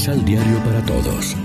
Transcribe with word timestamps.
Misal 0.00 0.24
Diario 0.24 0.56
para 0.64 0.82
Todos. 0.86 1.36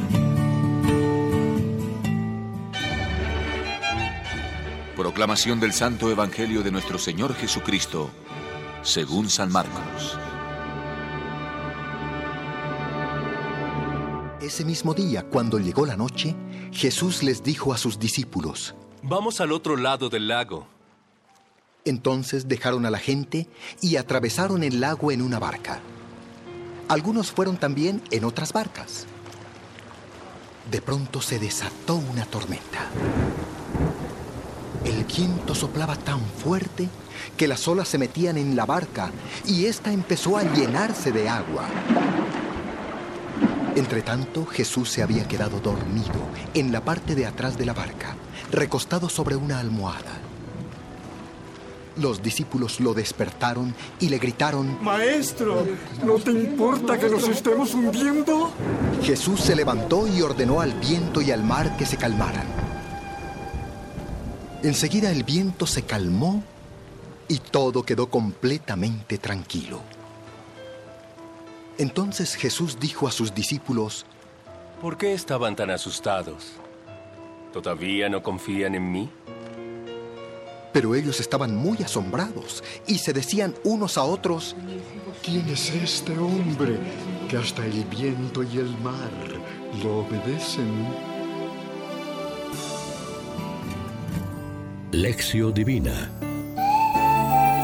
Proclamación 4.96 5.60
del 5.60 5.74
Santo 5.74 6.10
Evangelio 6.10 6.64
de 6.64 6.72
nuestro 6.72 6.98
Señor 6.98 7.36
Jesucristo, 7.36 8.10
según 8.82 9.30
San 9.30 9.52
Marcos. 9.52 10.18
Ese 14.40 14.64
mismo 14.64 14.94
día, 14.94 15.24
cuando 15.24 15.60
llegó 15.60 15.86
la 15.86 15.98
noche, 15.98 16.34
Jesús 16.72 17.24
les 17.24 17.44
dijo 17.44 17.74
a 17.74 17.78
sus 17.78 18.00
discípulos, 18.00 18.74
Vamos 19.04 19.42
al 19.42 19.52
otro 19.52 19.76
lado 19.76 20.08
del 20.08 20.30
lago. 20.30 20.66
Entonces 21.84 22.48
dejaron 22.48 22.86
a 22.86 22.90
la 22.90 23.00
gente 23.00 23.50
y 23.82 23.98
atravesaron 23.98 24.64
el 24.64 24.80
lago 24.80 25.12
en 25.12 25.22
una 25.22 25.40
barca. 25.40 25.82
Algunos 26.88 27.32
fueron 27.32 27.58
también 27.58 28.02
en 28.12 28.26
otras 28.26 28.54
barcas. 28.54 29.08
De 30.70 30.82
pronto 30.82 31.20
se 31.20 31.40
desató 31.40 31.96
una 31.96 32.26
tormenta. 32.26 32.90
El 34.84 35.04
viento 35.06 35.56
soplaba 35.56 35.96
tan 35.96 36.22
fuerte 36.22 36.88
que 37.38 37.48
las 37.48 37.68
olas 37.68 37.88
se 37.88 37.98
metían 37.98 38.38
en 38.38 38.56
la 38.56 38.68
barca 38.68 39.12
y 39.46 39.66
ésta 39.66 39.92
empezó 39.92 40.38
a 40.38 40.44
llenarse 40.44 41.12
de 41.12 41.28
agua. 41.28 41.66
Entretanto, 43.76 44.46
Jesús 44.46 44.90
se 44.90 45.02
había 45.02 45.28
quedado 45.28 45.60
dormido 45.60 46.30
en 46.54 46.72
la 46.72 46.82
parte 46.82 47.16
de 47.16 47.26
atrás 47.26 47.58
de 47.58 47.66
la 47.66 47.74
barca, 47.74 48.16
recostado 48.52 49.10
sobre 49.10 49.36
una 49.36 49.60
almohada. 49.60 50.25
Los 51.98 52.22
discípulos 52.22 52.80
lo 52.82 52.94
despertaron 52.94 53.74
y 54.00 54.10
le 54.10 54.18
gritaron, 54.18 54.78
Maestro, 54.84 55.66
¿no 56.04 56.16
te 56.16 56.32
importa 56.32 57.00
que 57.00 57.10
nos 57.10 57.28
estemos 57.28 57.74
hundiendo? 57.74 58.52
Jesús 59.02 59.40
se 59.40 59.56
levantó 59.56 60.06
y 60.08 60.22
ordenó 60.22 60.60
al 60.60 60.74
viento 60.74 61.22
y 61.22 61.32
al 61.32 61.44
mar 61.44 61.78
que 61.78 61.86
se 61.86 61.96
calmaran. 61.96 62.46
Enseguida 64.62 65.12
el 65.12 65.24
viento 65.24 65.66
se 65.66 65.84
calmó 65.84 66.44
y 67.28 67.40
todo 67.40 67.84
quedó 67.84 68.10
completamente 68.10 69.18
tranquilo. 69.18 69.82
Entonces 71.78 72.36
Jesús 72.36 72.78
dijo 72.80 73.08
a 73.08 73.12
sus 73.12 73.34
discípulos, 73.34 74.06
¿Por 74.82 74.98
qué 74.98 75.14
estaban 75.14 75.56
tan 75.56 75.72
asustados? 75.72 76.54
¿Todavía 77.54 78.10
no 78.10 78.22
confían 78.22 78.76
en 78.76 78.92
mí? 78.92 79.10
Pero 80.76 80.94
ellos 80.94 81.22
estaban 81.22 81.56
muy 81.56 81.78
asombrados 81.78 82.62
y 82.86 82.98
se 82.98 83.14
decían 83.14 83.56
unos 83.64 83.98
a 83.98 84.04
otros, 84.04 84.58
¿Quién 85.24 85.48
es 85.48 85.70
este 85.70 86.12
hombre 86.18 86.78
que 87.30 87.38
hasta 87.38 87.66
el 87.66 87.86
viento 87.86 88.44
y 88.44 88.58
el 88.58 88.78
mar 88.80 89.10
lo 89.82 90.00
obedecen? 90.00 90.68
Lección 94.92 95.54
Divina 95.54 96.12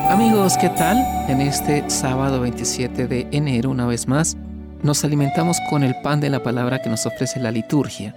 Amigos, 0.10 0.56
¿qué 0.56 0.70
tal? 0.70 0.98
En 1.30 1.42
este 1.42 1.90
sábado 1.90 2.40
27 2.40 3.08
de 3.08 3.28
enero, 3.34 3.72
una 3.72 3.88
vez 3.88 4.08
más, 4.08 4.38
nos 4.84 5.04
alimentamos 5.04 5.58
con 5.70 5.84
el 5.84 6.00
pan 6.02 6.22
de 6.22 6.30
la 6.30 6.44
palabra 6.44 6.82
que 6.82 6.90
nos 6.90 7.06
ofrece 7.06 7.42
la 7.42 7.52
liturgia. 7.52 8.16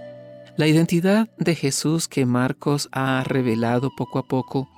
La 0.55 0.67
identidad 0.67 1.27
de 1.37 1.53
Jesús 1.53 2.07
que 2.07 2.25
Marcos 2.25 2.87
ha 2.93 3.25
revelado 3.25 3.89
poco 3.97 4.19
a 4.19 4.23
poco 4.23 4.69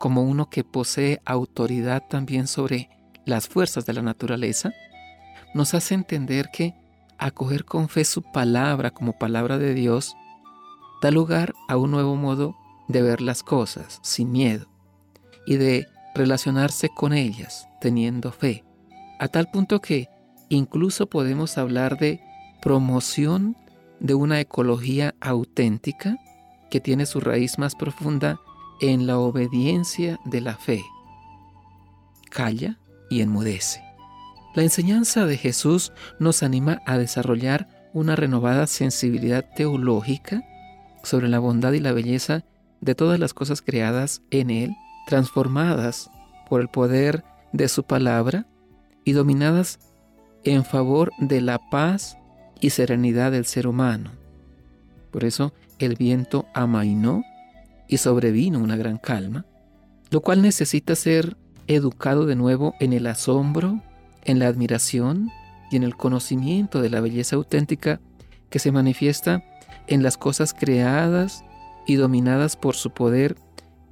como 0.00 0.22
uno 0.22 0.48
que 0.48 0.64
posee 0.64 1.20
autoridad 1.26 2.02
también 2.08 2.46
sobre 2.46 2.88
las 3.26 3.48
fuerzas 3.48 3.84
de 3.84 3.92
la 3.92 4.00
naturaleza, 4.00 4.72
nos 5.52 5.74
hace 5.74 5.94
entender 5.94 6.48
que 6.50 6.74
acoger 7.18 7.66
con 7.66 7.90
fe 7.90 8.06
su 8.06 8.22
palabra 8.22 8.92
como 8.92 9.18
palabra 9.18 9.58
de 9.58 9.74
Dios 9.74 10.16
da 11.02 11.10
lugar 11.10 11.52
a 11.68 11.76
un 11.76 11.90
nuevo 11.90 12.16
modo 12.16 12.56
de 12.88 13.02
ver 13.02 13.20
las 13.20 13.42
cosas 13.42 14.00
sin 14.02 14.32
miedo 14.32 14.66
y 15.46 15.56
de 15.56 15.86
relacionarse 16.14 16.88
con 16.88 17.12
ellas 17.12 17.68
teniendo 17.78 18.32
fe, 18.32 18.64
a 19.18 19.28
tal 19.28 19.50
punto 19.50 19.82
que 19.82 20.08
incluso 20.48 21.08
podemos 21.08 21.58
hablar 21.58 21.98
de 21.98 22.22
promoción 22.62 23.54
de 24.00 24.14
una 24.14 24.40
ecología 24.40 25.14
auténtica 25.20 26.16
que 26.70 26.80
tiene 26.80 27.04
su 27.04 27.20
raíz 27.20 27.58
más 27.58 27.74
profunda 27.74 28.40
en 28.80 29.06
la 29.06 29.18
obediencia 29.18 30.18
de 30.24 30.40
la 30.40 30.56
fe. 30.56 30.82
Calla 32.30 32.78
y 33.10 33.20
enmudece. 33.20 33.82
La 34.54 34.62
enseñanza 34.62 35.26
de 35.26 35.36
Jesús 35.36 35.92
nos 36.18 36.42
anima 36.42 36.82
a 36.86 36.98
desarrollar 36.98 37.68
una 37.92 38.16
renovada 38.16 38.66
sensibilidad 38.66 39.44
teológica 39.54 40.42
sobre 41.02 41.28
la 41.28 41.38
bondad 41.38 41.72
y 41.72 41.80
la 41.80 41.92
belleza 41.92 42.44
de 42.80 42.94
todas 42.94 43.18
las 43.18 43.34
cosas 43.34 43.62
creadas 43.62 44.22
en 44.30 44.50
Él 44.50 44.76
transformadas 45.06 46.10
por 46.48 46.60
el 46.60 46.68
poder 46.68 47.24
de 47.52 47.68
su 47.68 47.84
palabra 47.84 48.46
y 49.04 49.12
dominadas 49.12 49.80
en 50.44 50.64
favor 50.64 51.12
de 51.18 51.40
la 51.40 51.58
paz 51.70 52.16
y 52.60 52.70
serenidad 52.70 53.32
del 53.32 53.44
ser 53.44 53.66
humano. 53.66 54.12
Por 55.10 55.24
eso 55.24 55.52
el 55.78 55.96
viento 55.96 56.46
amainó 56.54 57.24
y 57.90 57.98
sobrevino 57.98 58.60
una 58.60 58.76
gran 58.76 58.98
calma, 58.98 59.44
lo 60.10 60.22
cual 60.22 60.42
necesita 60.42 60.94
ser 60.94 61.36
educado 61.66 62.24
de 62.24 62.36
nuevo 62.36 62.74
en 62.78 62.92
el 62.92 63.06
asombro, 63.08 63.82
en 64.24 64.38
la 64.38 64.46
admiración 64.46 65.28
y 65.72 65.76
en 65.76 65.82
el 65.82 65.96
conocimiento 65.96 66.80
de 66.80 66.88
la 66.88 67.00
belleza 67.00 67.34
auténtica 67.34 68.00
que 68.48 68.60
se 68.60 68.70
manifiesta 68.70 69.44
en 69.88 70.04
las 70.04 70.16
cosas 70.16 70.54
creadas 70.54 71.44
y 71.84 71.96
dominadas 71.96 72.56
por 72.56 72.76
su 72.76 72.92
poder 72.92 73.36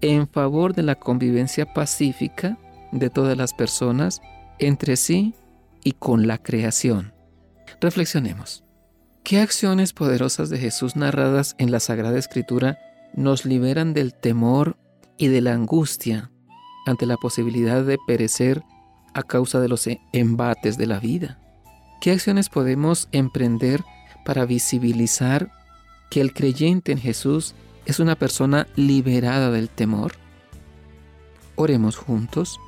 en 0.01 0.29
favor 0.29 0.75
de 0.75 0.85
la 0.85 0.95
convivencia 0.95 1.75
pacífica 1.75 2.57
de 2.93 3.11
todas 3.11 3.37
las 3.37 3.53
personas 3.53 4.21
entre 4.61 4.97
sí 4.97 5.35
y 5.83 5.93
con 5.93 6.29
la 6.29 6.39
creación. 6.39 7.13
Reflexionemos. 7.81 8.65
¿Qué 9.25 9.41
acciones 9.41 9.93
poderosas 9.93 10.51
de 10.51 10.59
Jesús 10.59 10.95
narradas 10.95 11.57
en 11.59 11.73
la 11.73 11.81
Sagrada 11.81 12.19
Escritura 12.19 12.79
nos 13.15 13.45
liberan 13.45 13.95
del 13.95 14.15
temor 14.15 14.77
y 15.17 15.29
de 15.29 15.41
la 15.41 15.55
angustia 15.55 16.31
ante 16.87 17.07
la 17.07 17.17
posibilidad 17.17 17.85
de 17.85 17.99
perecer 18.07 18.63
a 19.15 19.23
causa 19.23 19.61
de 19.61 19.69
los 19.69 19.89
embates 20.13 20.79
de 20.79 20.87
la 20.87 21.01
vida? 21.01 21.39
¿Qué 22.01 22.13
acciones 22.13 22.49
podemos 22.49 23.09
emprender 23.13 23.83
para 24.25 24.45
visibilizar 24.45 25.51
que 26.11 26.21
el 26.21 26.33
creyente 26.33 26.93
en 26.93 26.99
Jesús 26.99 27.55
es 27.87 27.99
una 27.99 28.15
persona 28.15 28.67
liberada 28.77 29.51
del 29.51 29.69
temor? 29.69 30.13
Oremos 31.57 31.97
juntos. 31.97 32.61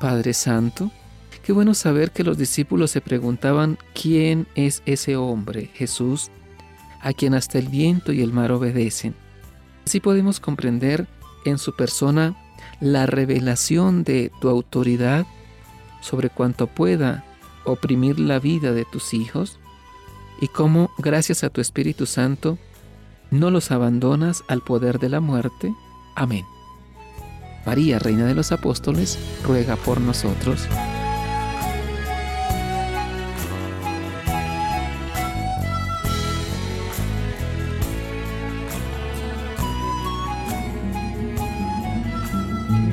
Padre 0.00 0.32
Santo, 0.32 0.90
qué 1.42 1.52
bueno 1.52 1.74
saber 1.74 2.12
que 2.12 2.24
los 2.24 2.38
discípulos 2.38 2.90
se 2.90 3.00
preguntaban 3.00 3.78
quién 3.94 4.46
es 4.54 4.82
ese 4.86 5.16
hombre, 5.16 5.70
Jesús, 5.74 6.30
a 7.00 7.12
quien 7.12 7.34
hasta 7.34 7.58
el 7.58 7.68
viento 7.68 8.12
y 8.12 8.22
el 8.22 8.32
mar 8.32 8.52
obedecen. 8.52 9.14
Así 9.88 10.00
podemos 10.00 10.38
comprender 10.38 11.06
en 11.46 11.56
su 11.56 11.74
persona 11.74 12.36
la 12.78 13.06
revelación 13.06 14.04
de 14.04 14.30
tu 14.38 14.50
autoridad 14.50 15.26
sobre 16.02 16.28
cuanto 16.28 16.66
pueda 16.66 17.24
oprimir 17.64 18.20
la 18.20 18.38
vida 18.38 18.74
de 18.74 18.84
tus 18.84 19.14
hijos 19.14 19.58
y 20.42 20.48
cómo, 20.48 20.90
gracias 20.98 21.42
a 21.42 21.48
tu 21.48 21.62
Espíritu 21.62 22.04
Santo, 22.04 22.58
no 23.30 23.50
los 23.50 23.70
abandonas 23.70 24.44
al 24.46 24.60
poder 24.60 24.98
de 24.98 25.08
la 25.08 25.20
muerte. 25.20 25.72
Amén. 26.14 26.44
María, 27.64 27.98
Reina 27.98 28.26
de 28.26 28.34
los 28.34 28.52
Apóstoles, 28.52 29.18
ruega 29.42 29.76
por 29.76 30.02
nosotros. 30.02 30.68